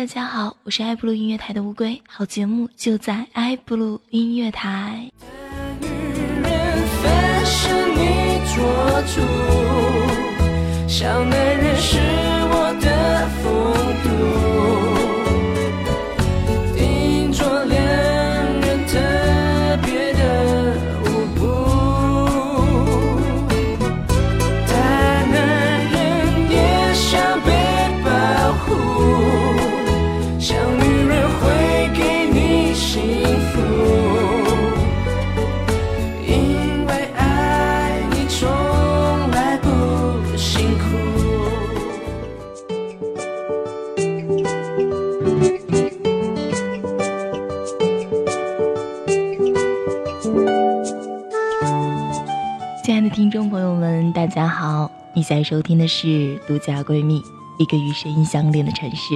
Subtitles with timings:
[0.00, 5.10] 大家好，我是爱布鲁音乐台的乌龟，好节目就在爱布鲁音乐台。
[10.88, 11.98] 小男人是
[12.48, 13.44] 我的风
[14.02, 14.59] 度。
[52.82, 54.90] 亲爱的听众朋友们，大家好！
[55.12, 56.06] 你现在收听的是
[56.46, 57.20] 《独家闺蜜》，
[57.58, 59.14] 一个与声音相连的城市。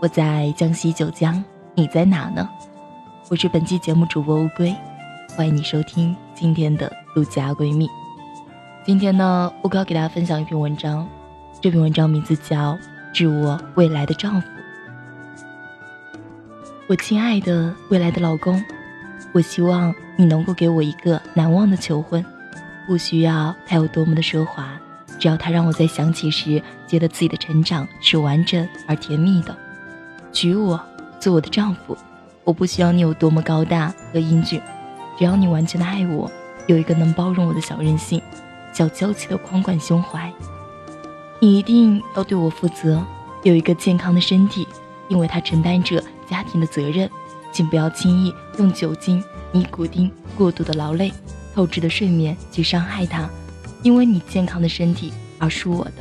[0.00, 1.42] 我在江西九江，
[1.76, 2.48] 你在哪呢？
[3.30, 4.74] 我是本期节目主播乌龟，
[5.36, 7.86] 欢迎你收听今天的《独家闺蜜》。
[8.84, 11.08] 今天呢，乌龟要给大家分享一篇文章，
[11.60, 12.72] 这篇文章名字叫
[13.14, 14.48] 《致我未来的丈夫》。
[16.88, 18.60] 我亲爱的未来的老公，
[19.32, 22.24] 我希望你能够给我一个难忘的求婚。
[22.86, 24.78] 不需要他有多么的奢华，
[25.18, 29.56] 只要他让我在想起时觉得自己的成长是完整而甜蜜的。
[30.32, 30.80] 娶我
[31.18, 31.96] 做我的丈夫，
[32.44, 34.60] 我不需要你有多么高大和英俊，
[35.18, 36.30] 只要你完全的爱我，
[36.66, 38.22] 有一个能包容我的小任性、
[38.72, 40.32] 小娇气的宽广胸怀。
[41.40, 43.02] 你一定要对我负责，
[43.42, 44.66] 有一个健康的身体，
[45.08, 47.10] 因为他承担着家庭的责任，
[47.50, 51.12] 请不要轻易用酒精、尼古丁过度的劳累。
[51.56, 53.30] 透支的睡眠去伤害他，
[53.82, 55.92] 因为你健康的身体而输我的。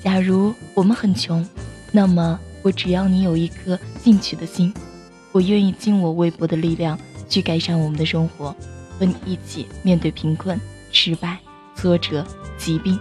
[0.00, 1.44] 假如我们很穷，
[1.90, 4.72] 那么我只要你有一颗进取的心，
[5.32, 6.96] 我愿意尽我微薄的力量
[7.28, 8.54] 去改善我们的生活，
[8.96, 10.56] 和你一起面对贫困、
[10.92, 11.36] 失败、
[11.74, 12.24] 挫折、
[12.56, 12.96] 疾病。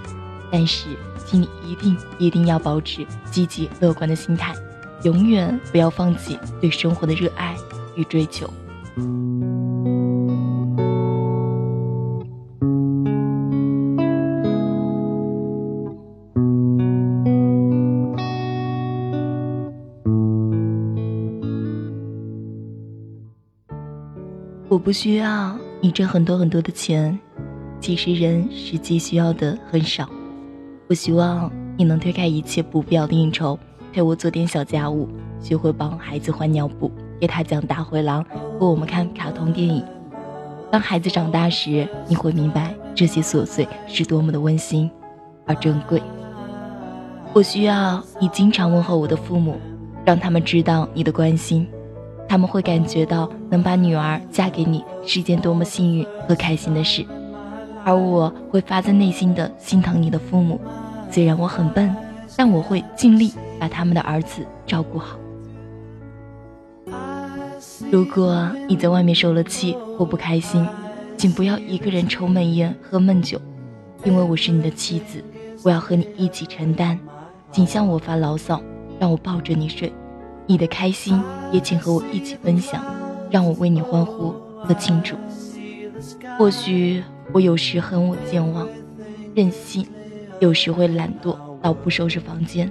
[0.51, 0.87] 但是，
[1.27, 4.55] 请你一定一定要保持积极乐观的心态，
[5.03, 7.55] 永远不要放弃对生活的热爱
[7.95, 8.51] 与追求。
[24.71, 27.17] 我不需要你挣很多很多的钱，
[27.81, 30.07] 其实人实际需要的很少。
[30.87, 33.57] 我希望你能推开一切不必要的应酬，
[33.91, 35.09] 陪我做点小家务，
[35.41, 38.23] 学会帮孩子换尿布，给他讲大灰狼，
[38.59, 39.83] 和我们看卡通电影。
[40.71, 44.89] 当孩子长大时，你会明白这些琐碎是多么的温馨
[45.45, 46.01] 而珍贵。
[47.33, 49.57] 我需要你经常问候我的父母，
[50.05, 51.67] 让他们知道你的关心。
[52.27, 57.03] 他们会感觉到能把女儿嫁给你是一件多么幸运和开心的事，
[57.83, 60.61] 而我会发自内心的心疼你的父母。
[61.09, 61.95] 虽然我很笨，
[62.37, 65.17] 但我会尽力把他们的儿子照顾好。
[67.91, 70.67] 如果你在外面受了气或不开心，
[71.17, 73.39] 请不要一个人抽闷烟喝闷酒，
[74.03, 75.23] 因为我是你的妻子，
[75.63, 76.99] 我要和你一起承担。
[77.51, 78.61] 请向我发牢骚，
[78.99, 79.91] 让我抱着你睡。
[80.45, 82.83] 你的开心也请和我一起分享，
[83.31, 85.15] 让我为你欢呼和庆祝。
[86.37, 87.03] 或许
[87.33, 88.67] 我有时很我健忘、
[89.33, 89.85] 任性，
[90.39, 92.69] 有时会懒惰到不收拾房间、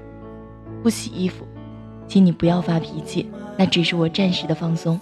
[0.82, 1.46] 不洗衣服。
[2.08, 4.98] 请你不要发脾气，那只是我暂时的放松。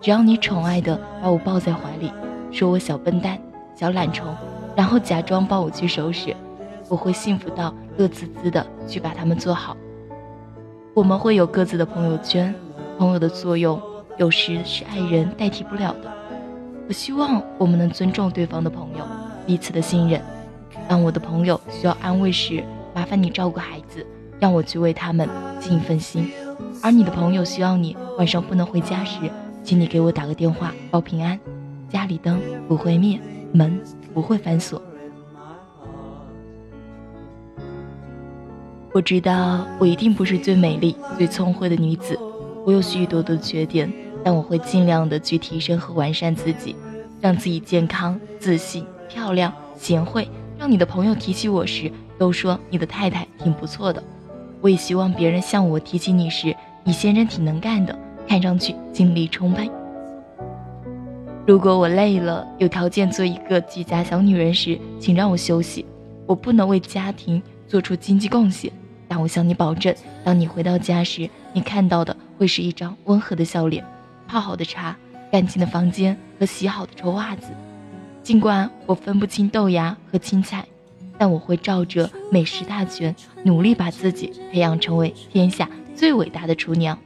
[0.00, 2.12] 只要你宠爱的把我抱在怀里，
[2.50, 3.38] 说我小笨蛋、
[3.74, 4.26] 小懒虫，
[4.74, 6.34] 然后假装帮我去收拾，
[6.88, 9.76] 我会幸福到乐滋滋的去把它们做好。
[10.94, 12.52] 我们会有各自的朋友圈，
[12.98, 13.80] 朋友的作用
[14.16, 16.12] 有时是爱人代替不了的。
[16.88, 19.04] 我希望我们能尊重对方的朋友，
[19.46, 20.20] 彼此的信任。
[20.88, 22.64] 当我的朋友需要安慰时，
[22.94, 24.04] 麻烦你照顾孩子，
[24.40, 25.28] 让我去为他们
[25.60, 26.24] 尽一份心；
[26.82, 29.18] 而你的朋友需要你晚上不能回家时，
[29.62, 31.38] 请你给我打个电话报平安，
[31.88, 33.20] 家里灯不会灭，
[33.52, 33.80] 门
[34.14, 34.80] 不会反锁。
[38.92, 42.18] 我知道我一定不是最美丽、最聪慧的女子，
[42.64, 43.92] 我有许多的缺点，
[44.24, 46.74] 但我会尽量的去提升和完善自己，
[47.20, 50.28] 让自己健康、自信、漂亮、贤惠，
[50.58, 54.02] 让你的朋友提起我时都说你的太太挺不错的。
[54.60, 57.96] 我也希望别人向我提起你时，你先生挺能干的，
[58.26, 59.70] 看上去精力充沛。
[61.46, 65.86] 如果我累了，有条件做一个居家小女人时，请让我休息，
[66.26, 68.70] 我不能为家庭做出经济贡献。
[69.10, 73.82] 但我向你保证，当你回到家时，你看到的会是一张温和的笑脸，
[74.26, 74.94] 泡好的茶，
[75.32, 77.46] 干净的房间和洗好的臭袜子。
[78.22, 80.66] 尽管我分不清豆芽和青菜，
[81.18, 86.96] 但我会照着美食大全，努力把自己培养成为天下最伟大的厨娘。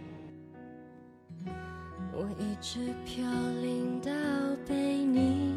[2.13, 3.25] 我一直飘
[3.63, 4.11] 零到
[4.69, 5.55] 被你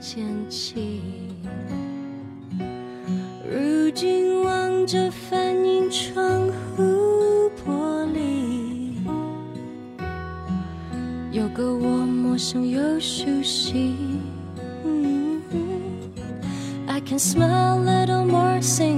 [0.00, 1.00] 捡起，
[3.48, 8.92] 如今望着反映窗户玻璃，
[11.30, 13.95] 有个我陌生又熟悉。
[17.16, 18.95] Can smile a little more, sing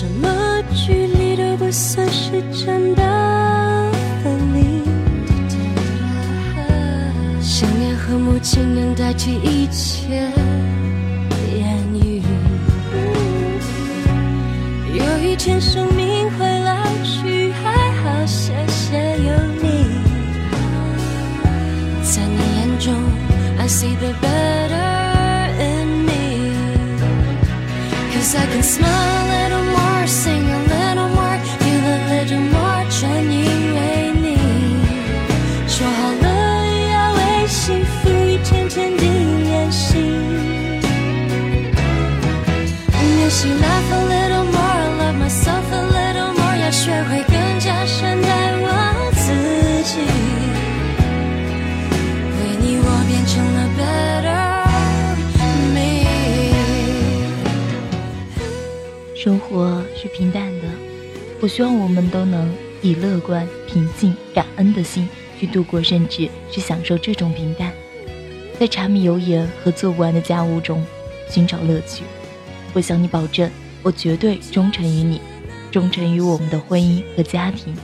[0.00, 0.28] 什么
[0.72, 3.02] 距离都不算是真的
[4.22, 4.80] 分离，
[7.42, 10.30] 想念和母亲能代替一切
[11.52, 12.22] 言语。
[14.94, 19.84] 有一天生命会老去，还好谢谢有你，
[22.04, 22.94] 在你眼中
[23.58, 29.17] ，I see the better in me，cause I can smile
[61.48, 62.46] 我希望我们都能。
[62.82, 65.08] 以乐观、平静、感恩的心
[65.40, 67.72] 去度过，甚至去享受这种平淡，
[68.60, 70.84] 在柴米油盐和做不完的家务中
[71.28, 72.04] 寻找乐趣。
[72.74, 73.50] 我向你保证，
[73.82, 75.22] 我绝对忠诚于你，
[75.72, 77.74] 忠诚于我们的婚姻和家庭。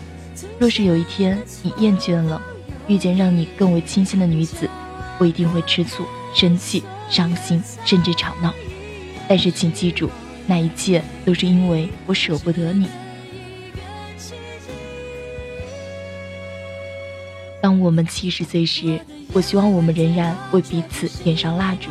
[0.58, 2.40] 若是有一天你厌倦了，
[2.86, 4.68] 遇见让你更为倾心的女子，
[5.18, 8.54] 我一定会吃醋、生气、伤心，甚至吵闹。
[9.26, 10.10] 但是请记住，
[10.46, 12.86] 那一切都是因为我舍不得你。
[17.64, 19.00] 当我们七十岁时，
[19.32, 21.88] 我希望我们仍然为彼此点上蜡烛。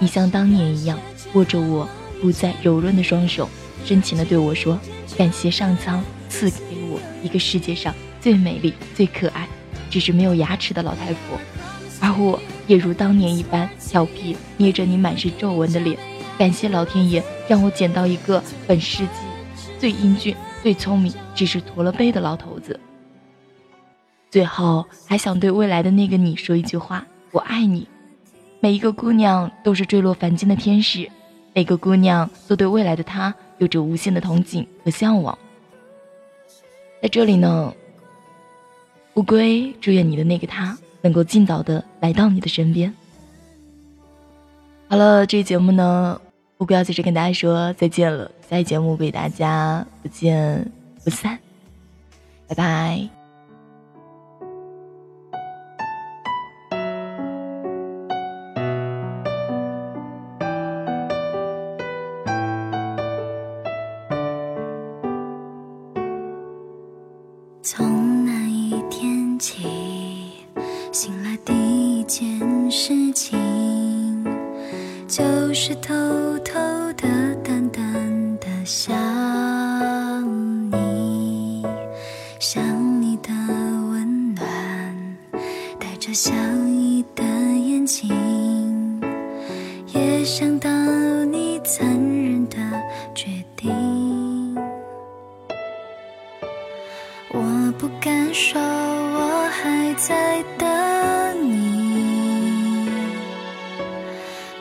[0.00, 0.98] 你像当年一样
[1.34, 1.88] 握着我
[2.20, 3.48] 不再柔润的双手，
[3.84, 4.76] 深情地对我说
[5.16, 6.58] ：“感谢上苍赐给
[6.90, 9.46] 我一个世界上最美丽、最可爱，
[9.88, 11.38] 只是没有牙齿的老太婆。”
[12.02, 15.96] 而我也如当年一般调皮，捏着你满是皱纹的脸。
[16.36, 22.80] 感谢老天爷让我捡到一个本世纪最英俊、最聪明，只是驼了背的老头子。
[24.34, 27.86] 最后还想对未来的那个你说一句话：我爱你。
[28.58, 31.08] 每一个姑娘都是坠落凡间的天使，
[31.52, 35.38] 每个姑娘都对未来的他有着无限的憧憬和向往。
[37.00, 37.72] 在这里呢，
[39.14, 42.92] 乌龟祝愿你的那个他能够尽早的来到你的身边。
[44.88, 46.20] 好了，这期节目呢，
[46.58, 48.28] 乌龟要在这跟大家说再见了。
[48.50, 50.72] 下期节目为大家不见
[51.04, 51.38] 不散，
[52.48, 53.13] 拜拜。
[67.66, 69.64] 从那一天起，
[70.92, 74.22] 醒来第一件事情
[75.08, 75.94] 就是偷
[76.40, 76.52] 偷
[76.92, 78.94] 的、淡淡的想
[80.70, 81.64] 你，
[82.38, 84.46] 想你的温暖，
[85.80, 86.34] 带着笑
[86.68, 89.00] 意的眼睛，
[89.94, 90.68] 也想到
[91.24, 92.58] 你残忍的
[93.14, 93.43] 决定。
[100.06, 100.68] 在等
[101.50, 102.90] 你，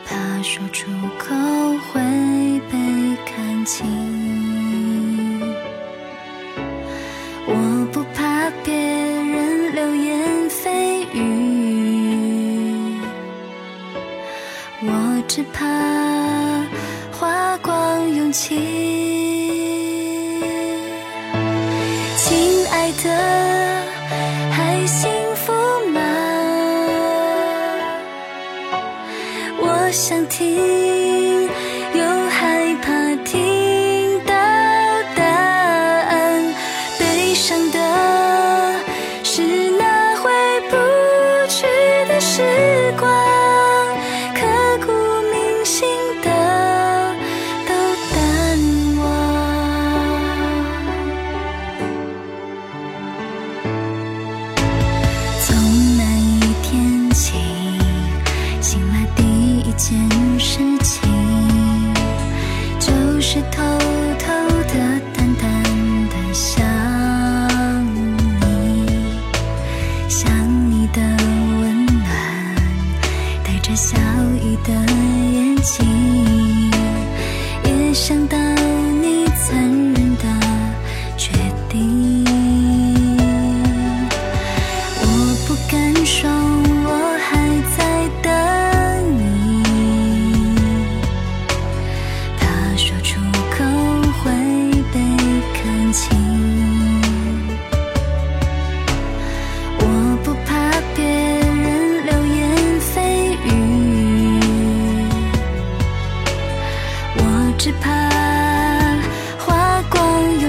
[0.06, 1.36] 怕说出口
[1.92, 2.00] 会
[2.72, 2.78] 被
[3.26, 3.86] 看清。
[7.46, 7.54] 我
[7.92, 11.18] 不怕别人流言蜚语，
[14.82, 15.68] 我只怕
[17.12, 18.56] 花光勇气。
[22.16, 23.53] 亲爱的
[30.44, 30.83] see
[60.74, 61.94] 事情
[62.80, 63.62] 就是偷
[64.20, 64.28] 偷
[64.68, 65.64] 的淡淡
[66.10, 66.66] 的想
[67.94, 68.00] 你。
[70.10, 70.32] 想
[70.72, 72.56] 你的温暖
[73.44, 73.98] 带着笑
[74.42, 74.74] 意的
[75.32, 76.03] 眼睛。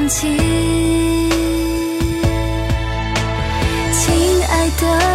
[0.08, 0.36] 亲
[4.48, 5.13] 爱的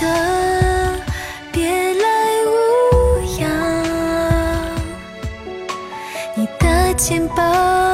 [0.00, 1.00] 的
[1.52, 2.08] 别来
[2.46, 3.48] 无恙。
[6.34, 7.87] 你的肩膀